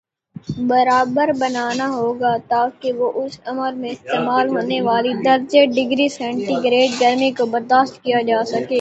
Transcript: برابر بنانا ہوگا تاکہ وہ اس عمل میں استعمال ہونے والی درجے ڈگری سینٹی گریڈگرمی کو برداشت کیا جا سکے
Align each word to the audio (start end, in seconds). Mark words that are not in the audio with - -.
برابر 0.67 1.31
بنانا 1.39 1.87
ہوگا 1.89 2.35
تاکہ 2.47 2.93
وہ 2.93 3.11
اس 3.15 3.39
عمل 3.45 3.73
میں 3.75 3.89
استعمال 3.89 4.49
ہونے 4.49 4.81
والی 4.81 5.13
درجے 5.25 5.65
ڈگری 5.67 6.07
سینٹی 6.09 6.55
گریڈگرمی 6.63 7.31
کو 7.37 7.45
برداشت 7.47 8.01
کیا 8.03 8.21
جا 8.27 8.43
سکے 8.45 8.65